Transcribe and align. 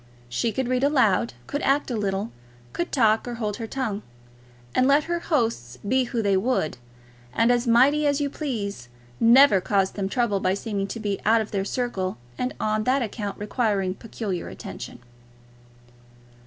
She 0.29 0.51
could 0.51 0.67
read 0.67 0.83
aloud, 0.83 1.35
could 1.45 1.61
act 1.61 1.91
a 1.91 1.95
little, 1.95 2.31
could 2.73 2.91
talk 2.91 3.27
or 3.27 3.35
hold 3.35 3.57
her 3.57 3.67
tongue; 3.67 4.01
and 4.73 4.87
let 4.87 5.03
her 5.03 5.19
hosts 5.19 5.77
be 5.87 6.05
who 6.05 6.23
they 6.23 6.35
would 6.35 6.79
and 7.31 7.51
as 7.51 7.67
mighty 7.67 8.07
as 8.07 8.19
you 8.19 8.27
please, 8.27 8.89
never 9.19 9.61
caused 9.61 9.93
them 9.93 10.09
trouble 10.09 10.39
by 10.39 10.55
seeming 10.55 10.87
to 10.87 10.99
be 10.99 11.21
out 11.23 11.39
of 11.39 11.51
their 11.51 11.63
circle, 11.63 12.17
and 12.35 12.55
on 12.59 12.83
that 12.85 13.03
account 13.03 13.37
requiring 13.37 13.93
peculiar 13.93 14.47
attention. 14.47 15.01